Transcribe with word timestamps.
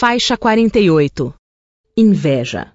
Faixa 0.00 0.36
48 0.36 1.34
Inveja 1.96 2.68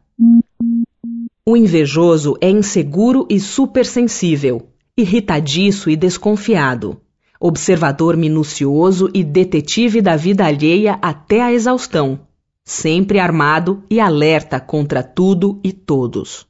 O 1.46 1.56
invejoso 1.56 2.36
é 2.42 2.50
inseguro 2.50 3.26
e 3.30 3.40
supersensível, 3.40 4.68
irritadiço 4.98 5.90
e 5.90 5.96
desconfiado, 5.96 7.00
observador 7.40 8.18
minucioso 8.18 9.10
e 9.14 9.24
detetive 9.24 10.02
da 10.02 10.18
vida 10.18 10.46
alheia 10.46 11.00
até 11.02 11.42
a 11.42 11.54
exaustão, 11.54 12.28
sempre 12.66 13.20
armado 13.20 13.86
e 13.90 14.02
alerta 14.02 14.60
contra 14.60 15.02
tudo 15.02 15.62
e 15.64 15.72
todos. 15.72 16.46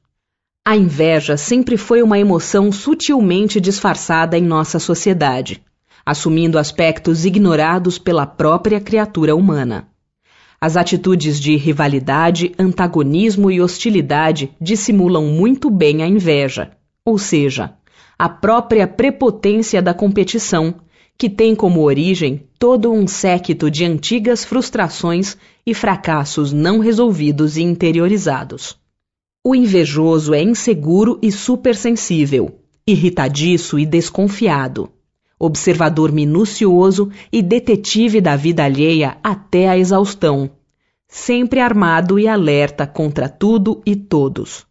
A 0.66 0.76
inveja 0.76 1.38
sempre 1.38 1.78
foi 1.78 2.02
uma 2.02 2.18
emoção 2.18 2.72
sutilmente 2.72 3.62
disfarçada 3.62 4.40
em 4.40 4.44
nossa 4.44 4.80
sociedade, 4.80 5.62
assumindo 6.04 6.58
aspectos 6.58 7.26
ignorados 7.26 8.00
pela 8.00 8.26
própria 8.26 8.82
criatura 8.82 9.36
humana. 9.36 9.93
As 10.66 10.78
atitudes 10.78 11.42
de 11.42 11.58
rivalidade, 11.58 12.54
antagonismo 12.58 13.52
e 13.52 13.60
hostilidade 13.60 14.50
dissimulam 14.62 15.26
muito 15.26 15.70
bem 15.70 16.02
a 16.02 16.08
inveja, 16.08 16.72
ou 17.04 17.18
seja, 17.18 17.74
a 18.18 18.30
própria 18.30 18.88
prepotência 18.88 19.82
da 19.82 19.94
competição, 19.94 20.76
que 21.18 21.30
tem 21.30 21.54
como 21.54 21.82
origem 21.82 22.48
todo 22.58 22.94
um 22.94 23.06
séquito 23.06 23.70
de 23.70 23.84
antigas 23.84 24.46
frustrações 24.46 25.36
e 25.66 25.74
fracassos 25.74 26.54
não 26.54 26.80
resolvidos 26.80 27.58
e 27.58 27.62
interiorizados. 27.62 28.78
O 29.46 29.54
invejoso 29.54 30.34
é 30.34 30.42
inseguro 30.42 31.20
e 31.22 31.30
supersensível, 31.30 32.58
irritadiço 32.88 33.78
e 33.78 33.86
desconfiado, 33.86 34.90
observador 35.46 36.12
minucioso 36.12 37.10
e 37.32 37.42
detetive 37.42 38.22
da 38.22 38.36
vida 38.36 38.64
alheia 38.64 39.18
até 39.24 39.68
a 39.68 39.78
exaustão, 39.78 40.50
sempre 41.08 41.60
armado 41.60 42.18
e 42.18 42.28
alerta 42.28 42.88
contra 42.88 43.28
tudo 43.28 43.82
e 43.86 43.96
todos. 43.96 44.66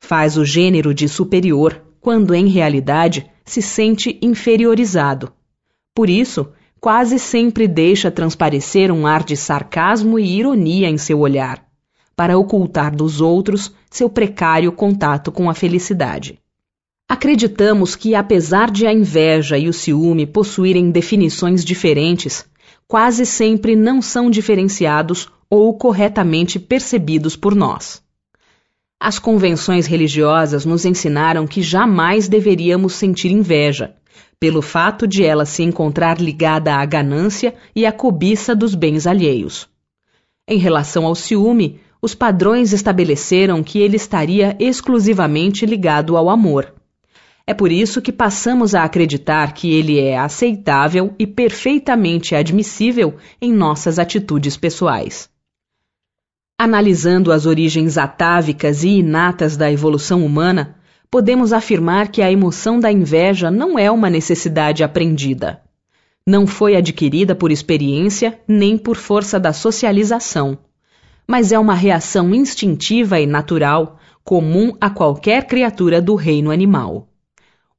Faz 0.00 0.36
o 0.36 0.44
gênero 0.44 0.92
de 0.92 1.08
superior, 1.08 1.80
quando 2.00 2.34
em 2.34 2.48
realidade 2.48 3.30
se 3.44 3.62
sente 3.62 4.18
inferiorizado. 4.20 5.32
Por 5.94 6.10
isso, 6.10 6.48
quase 6.80 7.18
sempre 7.18 7.68
deixa 7.68 8.10
transparecer 8.10 8.90
um 8.90 9.06
ar 9.06 9.22
de 9.22 9.36
sarcasmo 9.36 10.18
e 10.18 10.38
ironia 10.38 10.88
em 10.88 10.98
seu 10.98 11.20
olhar 11.20 11.68
para 12.18 12.36
ocultar 12.36 12.92
dos 12.92 13.20
outros 13.20 13.72
seu 13.88 14.10
precário 14.10 14.72
contato 14.72 15.30
com 15.30 15.48
a 15.48 15.54
felicidade. 15.54 16.40
Acreditamos 17.08 17.96
que, 17.96 18.14
apesar 18.14 18.70
de 18.70 18.86
a 18.86 18.92
inveja 18.92 19.56
e 19.56 19.66
o 19.66 19.72
ciúme 19.72 20.26
possuírem 20.26 20.90
definições 20.90 21.64
diferentes, 21.64 22.44
quase 22.86 23.24
sempre 23.24 23.74
não 23.74 24.02
são 24.02 24.30
diferenciados 24.30 25.26
ou 25.48 25.72
corretamente 25.78 26.58
percebidos 26.58 27.34
por 27.34 27.54
nós. 27.54 28.02
As 29.00 29.18
convenções 29.18 29.86
religiosas 29.86 30.66
nos 30.66 30.84
ensinaram 30.84 31.46
que 31.46 31.62
jamais 31.62 32.28
deveríamos 32.28 32.92
sentir 32.94 33.30
inveja, 33.30 33.94
pelo 34.38 34.60
fato 34.60 35.06
de 35.06 35.24
ela 35.24 35.46
se 35.46 35.62
encontrar 35.62 36.20
ligada 36.20 36.74
à 36.74 36.84
ganância 36.84 37.54
e 37.74 37.86
à 37.86 37.92
cobiça 37.92 38.54
dos 38.54 38.74
bens 38.74 39.06
alheios. 39.06 39.66
Em 40.46 40.58
relação 40.58 41.06
ao 41.06 41.14
ciúme, 41.14 41.80
os 42.02 42.14
padrões 42.14 42.72
estabeleceram 42.72 43.62
que 43.62 43.78
ele 43.78 43.96
estaria 43.96 44.56
exclusivamente 44.60 45.64
ligado 45.64 46.16
ao 46.16 46.28
amor. 46.28 46.74
É 47.48 47.54
por 47.54 47.72
isso 47.72 48.02
que 48.02 48.12
passamos 48.12 48.74
a 48.74 48.84
acreditar 48.84 49.54
que 49.54 49.72
ele 49.72 49.98
é 49.98 50.18
aceitável 50.18 51.14
e 51.18 51.26
perfeitamente 51.26 52.34
admissível 52.34 53.16
em 53.40 53.54
nossas 53.54 53.98
atitudes 53.98 54.54
pessoais. 54.54 55.30
Analisando 56.60 57.32
as 57.32 57.46
origens 57.46 57.96
atávicas 57.96 58.84
e 58.84 58.98
inatas 58.98 59.56
da 59.56 59.72
evolução 59.72 60.26
humana, 60.26 60.76
podemos 61.10 61.54
afirmar 61.54 62.08
que 62.08 62.20
a 62.20 62.30
emoção 62.30 62.78
da 62.78 62.92
inveja 62.92 63.50
não 63.50 63.78
é 63.78 63.90
uma 63.90 64.10
necessidade 64.10 64.84
aprendida. 64.84 65.62
Não 66.26 66.46
foi 66.46 66.76
adquirida 66.76 67.34
por 67.34 67.50
experiência 67.50 68.38
nem 68.46 68.76
por 68.76 68.96
força 68.96 69.40
da 69.40 69.54
socialização 69.54 70.58
mas 71.30 71.52
é 71.52 71.58
uma 71.58 71.74
reação 71.74 72.34
instintiva 72.34 73.20
e 73.20 73.26
natural, 73.26 73.98
comum 74.24 74.72
a 74.80 74.88
qualquer 74.88 75.46
criatura 75.46 76.00
do 76.00 76.14
reino 76.14 76.50
animal. 76.50 77.06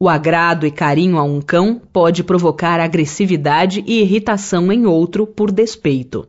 O 0.01 0.07
agrado 0.07 0.65
e 0.65 0.71
carinho 0.71 1.17
a 1.17 1.23
um 1.23 1.41
cão 1.41 1.81
pode 1.91 2.23
provocar 2.23 2.79
agressividade 2.79 3.83
e 3.85 3.99
irritação 3.99 4.71
em 4.71 4.85
outro 4.85 5.27
por 5.27 5.51
despeito. 5.51 6.25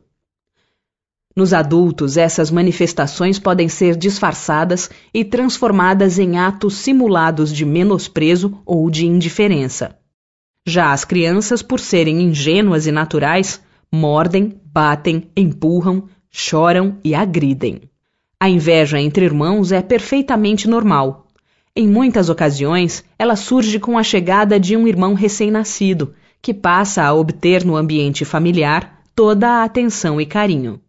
Nos 1.37 1.53
adultos, 1.53 2.17
essas 2.17 2.51
manifestações 2.51 3.39
podem 3.39 3.69
ser 3.69 3.95
disfarçadas 3.95 4.91
e 5.15 5.25
transformadas 5.25 6.19
em 6.19 6.37
atos 6.37 6.79
simulados 6.79 7.53
de 7.53 7.65
menosprezo 7.65 8.61
ou 8.67 8.91
de 8.91 9.07
indiferença. 9.07 9.97
Já 10.67 10.93
as 10.93 11.05
crianças, 11.05 11.63
por 11.63 11.79
serem 11.79 12.23
ingênuas 12.23 12.89
e 12.89 12.91
naturais, 12.91 13.63
mordem, 13.93 14.61
batem, 14.65 15.31
empurram, 15.37 16.09
choram 16.29 16.99
e 17.05 17.15
agridem. 17.15 17.83
A 18.41 18.51
inveja 18.51 19.01
entre 19.01 19.25
irmãos 19.25 19.71
é 19.71 19.81
perfeitamente 19.81 20.69
normal. 20.69 21.30
Em 21.75 21.87
muitas 21.87 22.29
ocasiões, 22.29 23.05
ela 23.17 23.37
surge 23.37 23.79
com 23.79 23.97
a 23.97 24.03
chegada 24.03 24.59
de 24.59 24.77
um 24.77 24.89
irmão 24.89 25.15
recém-nascido, 25.15 26.15
que 26.43 26.53
passa 26.53 27.03
a 27.05 27.15
obter 27.15 27.65
no 27.65 27.77
ambiente 27.77 28.25
familiar 28.25 29.01
toda 29.15 29.49
a 29.49 29.65
atenção 29.65 30.21
e 30.21 30.27
carinho. 30.27 30.81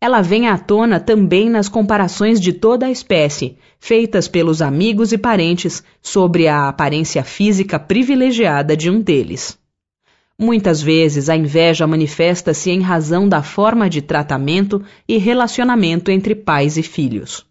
Ela 0.00 0.20
vem 0.20 0.46
à 0.46 0.56
tona 0.56 1.00
também 1.00 1.50
nas 1.50 1.68
comparações 1.68 2.40
de 2.40 2.52
toda 2.52 2.86
a 2.86 2.90
espécie, 2.90 3.56
feitas 3.80 4.28
pelos 4.28 4.62
amigos 4.62 5.10
e 5.10 5.18
parentes 5.18 5.82
sobre 6.00 6.46
a 6.46 6.68
aparência 6.68 7.24
física 7.24 7.78
privilegiada 7.78 8.76
de 8.76 8.88
um 8.88 9.00
deles. 9.00 9.58
Muitas 10.38 10.82
vezes 10.82 11.30
a 11.30 11.36
inveja 11.36 11.86
manifesta-se 11.86 12.70
em 12.70 12.80
razão 12.80 13.26
da 13.26 13.42
forma 13.42 13.88
de 13.88 14.02
tratamento 14.02 14.84
e 15.08 15.16
relacionamento 15.16 16.10
entre 16.10 16.34
pais 16.34 16.76
e 16.76 16.82
filhos. 16.82 17.46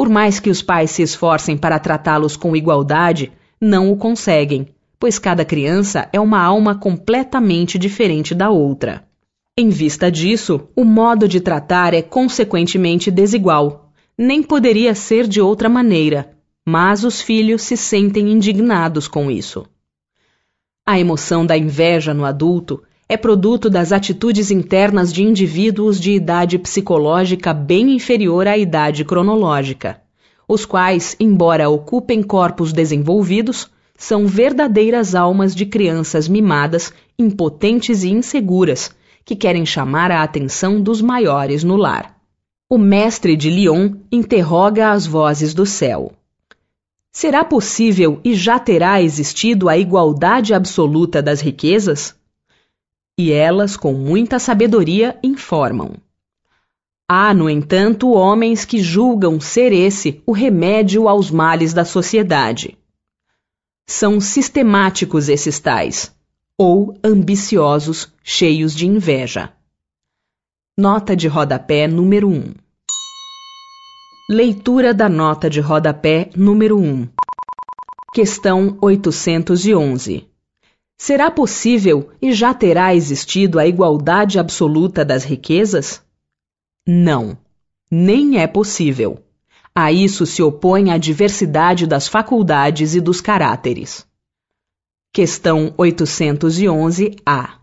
Por 0.00 0.08
mais 0.08 0.40
que 0.40 0.48
os 0.48 0.62
pais 0.62 0.92
se 0.92 1.02
esforcem 1.02 1.58
para 1.58 1.78
tratá-los 1.78 2.34
com 2.34 2.56
igualdade, 2.56 3.30
não 3.60 3.92
o 3.92 3.96
conseguem, 3.98 4.68
pois 4.98 5.18
cada 5.18 5.44
criança 5.44 6.08
é 6.10 6.18
uma 6.18 6.40
alma 6.40 6.74
completamente 6.74 7.78
diferente 7.78 8.34
da 8.34 8.48
outra. 8.48 9.06
Em 9.58 9.68
vista 9.68 10.10
disso, 10.10 10.70
o 10.74 10.86
modo 10.86 11.28
de 11.28 11.38
tratar 11.38 11.92
é 11.92 12.00
consequentemente 12.00 13.10
desigual. 13.10 13.92
Nem 14.16 14.42
poderia 14.42 14.94
ser 14.94 15.28
de 15.28 15.38
outra 15.38 15.68
maneira, 15.68 16.32
mas 16.66 17.04
os 17.04 17.20
filhos 17.20 17.60
se 17.60 17.76
sentem 17.76 18.32
indignados 18.32 19.06
com 19.06 19.30
isso. 19.30 19.66
A 20.86 20.98
emoção 20.98 21.44
da 21.44 21.58
inveja 21.58 22.14
no 22.14 22.24
adulto 22.24 22.82
é 23.10 23.16
produto 23.16 23.68
das 23.68 23.90
atitudes 23.90 24.52
internas 24.52 25.12
de 25.12 25.24
indivíduos 25.24 25.98
de 25.98 26.12
idade 26.12 26.56
psicológica 26.60 27.52
bem 27.52 27.96
inferior 27.96 28.46
à 28.46 28.56
idade 28.56 29.04
cronológica, 29.04 30.00
os 30.46 30.64
quais, 30.64 31.16
embora 31.18 31.68
ocupem 31.68 32.22
corpos 32.22 32.72
desenvolvidos, 32.72 33.68
são 33.98 34.28
verdadeiras 34.28 35.16
almas 35.16 35.56
de 35.56 35.66
crianças 35.66 36.28
mimadas, 36.28 36.92
impotentes 37.18 38.04
e 38.04 38.10
inseguras, 38.10 38.92
que 39.24 39.34
querem 39.34 39.66
chamar 39.66 40.12
a 40.12 40.22
atenção 40.22 40.80
dos 40.80 41.02
maiores 41.02 41.64
no 41.64 41.74
lar. 41.74 42.16
O 42.68 42.78
mestre 42.78 43.34
de 43.34 43.50
Lyon 43.50 43.94
interroga 44.12 44.92
as 44.92 45.04
vozes 45.04 45.52
do 45.52 45.66
céu. 45.66 46.12
Será 47.10 47.42
possível 47.42 48.20
e 48.22 48.36
já 48.36 48.56
terá 48.60 49.02
existido 49.02 49.68
a 49.68 49.76
igualdade 49.76 50.54
absoluta 50.54 51.20
das 51.20 51.40
riquezas? 51.40 52.19
E 53.20 53.30
elas, 53.30 53.76
com 53.76 53.92
muita 53.92 54.38
sabedoria, 54.38 55.18
informam. 55.22 55.92
Há, 57.06 57.34
no 57.34 57.50
entanto, 57.50 58.12
homens 58.12 58.64
que 58.64 58.82
julgam 58.82 59.38
ser 59.38 59.74
esse 59.74 60.22
o 60.24 60.32
remédio 60.32 61.06
aos 61.06 61.30
males 61.30 61.74
da 61.74 61.84
sociedade. 61.84 62.78
São 63.86 64.22
sistemáticos 64.22 65.28
esses 65.28 65.60
tais, 65.60 66.16
ou 66.56 66.98
ambiciosos, 67.04 68.10
cheios 68.24 68.74
de 68.74 68.86
inveja. 68.86 69.52
Nota 70.74 71.14
de 71.14 71.28
rodapé 71.28 71.86
número 71.86 72.26
1 72.26 72.54
Leitura 74.30 74.94
da 74.94 75.10
nota 75.10 75.50
de 75.50 75.60
rodapé 75.60 76.30
número 76.34 76.78
1. 76.78 77.06
Questão 78.14 78.78
811. 78.80 80.29
Será 81.02 81.30
possível 81.30 82.10
e 82.20 82.30
já 82.34 82.52
terá 82.52 82.94
existido 82.94 83.58
a 83.58 83.66
igualdade 83.66 84.38
absoluta 84.38 85.02
das 85.02 85.24
riquezas? 85.24 86.02
Não, 86.86 87.38
nem 87.90 88.38
é 88.38 88.46
possível. 88.46 89.24
A 89.74 89.90
isso 89.90 90.26
se 90.26 90.42
opõe 90.42 90.90
a 90.90 90.98
diversidade 90.98 91.86
das 91.86 92.06
faculdades 92.06 92.94
e 92.94 93.00
dos 93.00 93.22
caráteres. 93.22 94.06
Questão 95.10 95.72
811-A. 95.78 97.58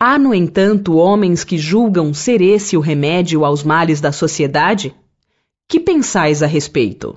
Há, 0.00 0.18
no 0.18 0.34
entanto, 0.34 0.96
homens 0.96 1.44
que 1.44 1.56
julgam 1.56 2.12
ser 2.12 2.40
esse 2.40 2.76
o 2.76 2.80
remédio 2.80 3.44
aos 3.44 3.62
males 3.62 4.00
da 4.00 4.10
sociedade? 4.10 4.92
Que 5.68 5.78
pensais 5.78 6.42
a 6.42 6.48
respeito? 6.48 7.16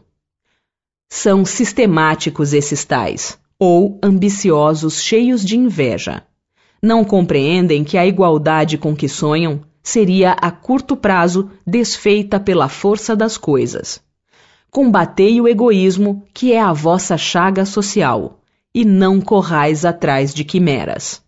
São 1.09 1.43
sistemáticos 1.43 2.53
esses 2.53 2.85
tais, 2.85 3.41
ou 3.59 3.99
ambiciosos 4.03 5.01
cheios 5.01 5.43
de 5.43 5.57
inveja. 5.57 6.23
Não 6.81 7.03
compreendem 7.03 7.83
que 7.83 7.97
a 7.97 8.05
igualdade 8.05 8.77
com 8.77 8.95
que 8.95 9.07
sonham 9.07 9.61
seria 9.81 10.31
a 10.31 10.51
curto 10.51 10.95
prazo 10.95 11.49
desfeita 11.65 12.39
pela 12.39 12.69
força 12.69 13.15
das 13.15 13.37
coisas. 13.37 14.01
Combatei 14.71 15.39
o 15.39 15.47
egoísmo, 15.47 16.23
que 16.33 16.53
é 16.53 16.59
a 16.59 16.73
vossa 16.73 17.17
chaga 17.17 17.65
social, 17.65 18.39
e 18.73 18.83
não 18.83 19.21
corrais 19.21 19.85
atrás 19.85 20.33
de 20.33 20.43
quimeras. 20.43 21.21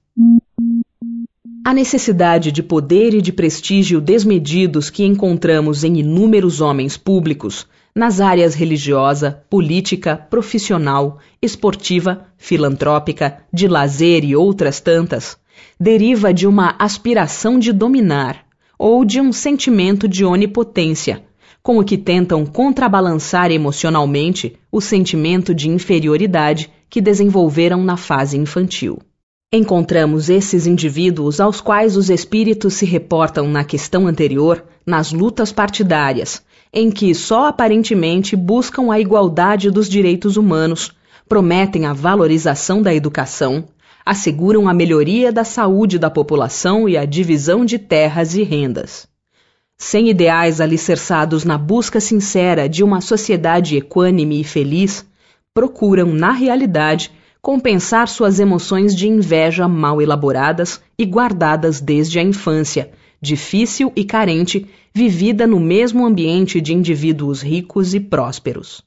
A 1.64 1.74
necessidade 1.74 2.52
de 2.52 2.64
poder 2.64 3.14
e 3.14 3.22
de 3.22 3.34
prestígio 3.34 4.00
desmedidos 4.00 4.90
que 4.90 5.04
encontramos 5.04 5.84
em 5.84 6.00
inúmeros 6.00 6.62
homens 6.62 6.98
públicos 6.98 7.68
nas 7.96 8.20
áreas 8.20 8.54
religiosa, 8.54 9.46
política, 9.50 10.18
profissional, 10.18 11.18
esportiva, 11.42 12.26
filantrópica, 12.38 13.46
de 13.54 13.70
lazer 13.70 14.26
e 14.26 14.36
outras 14.36 14.82
tantas, 14.82 15.38
deriva 15.80 16.34
de 16.34 16.46
uma 16.46 16.76
aspiração 16.78 17.58
de 17.58 17.72
dominar 17.72 18.46
ou 18.78 19.06
de 19.06 19.22
um 19.22 19.32
sentimento 19.32 20.10
de 20.10 20.26
onipotência, 20.26 21.24
com 21.64 21.80
o 21.80 21.86
que 21.86 21.98
tentam 21.98 22.46
contrabalançar 22.46 23.50
emocionalmente 23.50 24.58
o 24.70 24.82
sentimento 24.82 25.56
de 25.56 25.70
inferioridade 25.70 26.70
que 26.90 27.00
desenvolveram 27.00 27.82
na 27.82 27.96
fase 27.96 28.38
infantil. 28.38 29.00
Encontramos 29.54 30.30
esses 30.30 30.68
indivíduos 30.68 31.40
aos 31.40 31.62
quais 31.62 31.96
os 31.96 32.10
espíritos 32.10 32.74
se 32.74 32.86
reportam 32.86 33.48
na 33.48 33.64
questão 33.64 34.08
anterior 34.08 34.66
nas 34.86 35.14
lutas 35.14 35.52
partidárias, 35.52 36.44
em 36.74 36.92
que 36.92 37.16
só 37.16 37.46
aparentemente 37.46 38.36
buscam 38.36 38.92
a 38.92 39.00
igualdade 39.00 39.72
dos 39.72 39.88
direitos 39.88 40.36
humanos, 40.36 40.92
prometem 41.28 41.86
a 41.86 41.94
valorização 41.94 42.82
da 42.82 42.94
educação, 42.94 43.64
asseguram 44.06 44.68
a 44.68 44.74
melhoria 44.74 45.32
da 45.32 45.44
saúde 45.44 45.98
da 45.98 46.10
população 46.10 46.90
e 46.90 46.98
a 46.98 47.06
divisão 47.06 47.64
de 47.64 47.80
terras 47.80 48.36
e 48.36 48.44
rendas. 48.44 49.08
Sem 49.78 50.10
ideais 50.10 50.60
alicerçados 50.60 51.44
na 51.44 51.58
busca 51.58 52.00
sincera 52.00 52.68
de 52.68 52.84
uma 52.84 53.02
sociedade 53.02 53.78
equânime 53.78 54.42
e 54.42 54.44
feliz, 54.44 55.06
procuram, 55.54 56.14
na 56.14 56.32
realidade, 56.32 57.12
compensar 57.46 58.08
suas 58.08 58.40
emoções 58.40 58.96
de 58.96 59.08
inveja 59.08 59.68
mal 59.68 60.02
elaboradas 60.02 60.82
e 60.98 61.06
guardadas 61.06 61.80
desde 61.80 62.18
a 62.18 62.24
infância, 62.24 62.90
difícil 63.22 63.94
e 63.96 64.04
carente, 64.04 64.66
vivida 64.92 65.46
no 65.46 65.60
mesmo 65.60 66.08
ambiente 66.08 66.60
de 66.60 66.74
indivíduos 66.74 67.44
ricos 67.44 67.94
e 67.94 68.00
prósperos. 68.00 68.84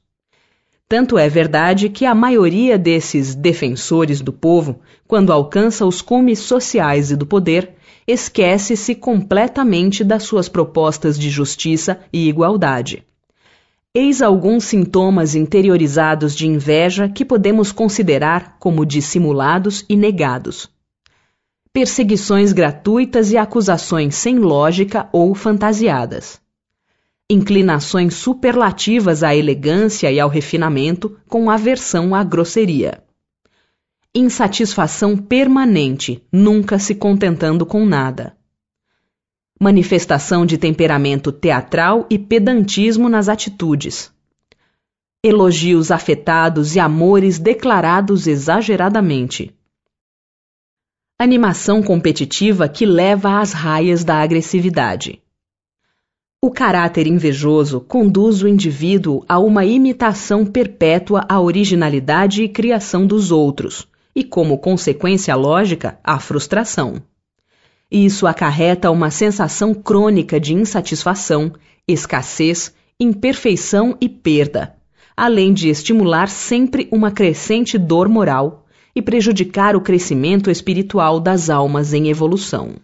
Tanto 0.89 1.17
é 1.17 1.29
verdade 1.29 1.87
que 1.87 2.03
a 2.03 2.13
maioria 2.13 2.77
desses 2.77 3.33
defensores 3.33 4.19
do 4.19 4.33
povo, 4.33 4.81
quando 5.07 5.31
alcança 5.31 5.85
os 5.85 6.01
cumes 6.01 6.39
sociais 6.39 7.11
e 7.11 7.15
do 7.15 7.25
poder, 7.25 7.75
esquece-se 8.05 8.93
completamente 8.93 10.03
das 10.03 10.23
suas 10.23 10.49
propostas 10.49 11.17
de 11.17 11.29
justiça 11.29 12.01
e 12.11 12.27
igualdade. 12.27 13.05
Eis 14.01 14.21
alguns 14.21 14.63
sintomas 14.63 15.35
interiorizados 15.35 16.33
de 16.33 16.47
inveja 16.47 17.09
que 17.09 17.25
podemos 17.25 17.73
considerar 17.73 18.55
como 18.57 18.85
dissimulados 18.85 19.83
e 19.89 19.95
negados 19.97 20.69
perseguições 21.73 22.51
gratuitas 22.51 23.31
e 23.31 23.37
acusações 23.37 24.15
sem 24.15 24.39
lógica 24.39 25.07
ou 25.11 25.35
fantasiadas. 25.35 26.41
Inclinações 27.29 28.15
superlativas 28.15 29.21
à 29.21 29.35
elegância 29.35 30.11
e 30.11 30.19
ao 30.19 30.29
refinamento 30.29 31.17
com 31.27 31.49
aversão 31.49 32.15
à 32.15 32.23
grosseria. 32.23 33.03
Insatisfação 34.15 35.15
permanente, 35.15 36.23
nunca 36.31 36.79
se 36.79 36.95
contentando 36.95 37.65
com 37.65 37.85
nada. 37.85 38.38
Manifestação 39.59 40.45
de 40.45 40.57
temperamento 40.57 41.31
teatral 41.31 42.05
e 42.09 42.17
pedantismo 42.17 43.09
nas 43.09 43.27
atitudes. 43.27 44.09
Elogios 45.21 45.91
afetados 45.91 46.75
e 46.75 46.79
amores 46.79 47.37
declarados 47.37 48.25
exageradamente 48.25 49.53
animação 51.21 51.83
competitiva 51.83 52.69
que 52.69 52.85
leva 52.85 53.41
às 53.41 53.51
raias 53.51 54.05
da 54.05 54.21
agressividade. 54.21 55.21
O 56.41 56.49
caráter 56.49 57.07
invejoso 57.07 57.81
conduz 57.81 58.41
o 58.41 58.47
indivíduo 58.47 59.25
a 59.27 59.37
uma 59.37 59.65
imitação 59.65 60.45
perpétua 60.45 61.25
à 61.27 61.37
originalidade 61.41 62.43
e 62.43 62.47
criação 62.47 63.05
dos 63.05 63.29
outros, 63.33 63.85
e, 64.15 64.23
como 64.23 64.59
consequência 64.59 65.35
lógica, 65.35 65.99
à 66.01 66.17
frustração. 66.17 67.03
Isso 67.91 68.27
acarreta 68.27 68.91
uma 68.91 69.09
sensação 69.09 69.73
crônica 69.73 70.39
de 70.39 70.53
insatisfação, 70.53 71.51
escassez, 71.87 72.73
imperfeição 72.99 73.97
e 73.99 74.07
perda, 74.07 74.75
além 75.17 75.53
de 75.53 75.69
estimular 75.69 76.29
sempre 76.29 76.87
uma 76.91 77.11
crescente 77.11 77.77
dor 77.77 78.07
moral, 78.07 78.65
e 78.95 79.01
prejudicar 79.01 79.75
o 79.75 79.81
crescimento 79.81 80.51
espiritual 80.51 81.19
das 81.19 81.49
almas 81.49 81.93
em 81.93 82.09
evolução. 82.09 82.75